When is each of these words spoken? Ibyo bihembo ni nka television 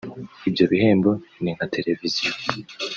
Ibyo 0.49 0.65
bihembo 0.71 1.11
ni 1.41 1.51
nka 1.55 1.65
television 1.73 2.33